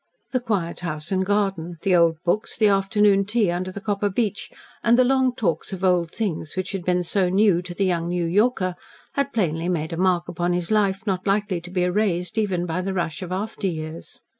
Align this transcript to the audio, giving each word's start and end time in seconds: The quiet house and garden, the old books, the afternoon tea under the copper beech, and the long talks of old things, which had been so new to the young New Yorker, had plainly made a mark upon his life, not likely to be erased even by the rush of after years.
The 0.31 0.39
quiet 0.39 0.79
house 0.79 1.11
and 1.11 1.23
garden, 1.23 1.77
the 1.83 1.95
old 1.95 2.15
books, 2.25 2.57
the 2.57 2.65
afternoon 2.65 3.23
tea 3.23 3.51
under 3.51 3.71
the 3.71 3.79
copper 3.79 4.09
beech, 4.09 4.49
and 4.83 4.97
the 4.97 5.03
long 5.03 5.35
talks 5.35 5.73
of 5.73 5.83
old 5.83 6.09
things, 6.09 6.55
which 6.55 6.71
had 6.71 6.83
been 6.83 7.03
so 7.03 7.29
new 7.29 7.61
to 7.61 7.75
the 7.75 7.85
young 7.85 8.09
New 8.09 8.25
Yorker, 8.25 8.73
had 9.13 9.31
plainly 9.31 9.69
made 9.69 9.93
a 9.93 9.97
mark 9.97 10.27
upon 10.27 10.53
his 10.53 10.71
life, 10.71 11.05
not 11.05 11.27
likely 11.27 11.61
to 11.61 11.69
be 11.69 11.83
erased 11.83 12.39
even 12.39 12.65
by 12.65 12.81
the 12.81 12.95
rush 12.95 13.21
of 13.21 13.31
after 13.31 13.67
years. 13.67 14.23